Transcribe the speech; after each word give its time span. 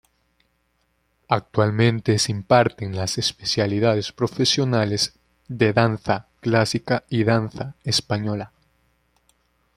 Actualmente 1.27 2.17
se 2.17 2.31
imparten 2.31 2.95
las 2.95 3.19
especialidades 3.19 4.11
profesionales 4.11 5.13
de 5.47 5.73
Danza 5.73 6.25
Clásica 6.39 7.03
y 7.07 7.23
Danza 7.23 7.75
Española. 7.83 8.51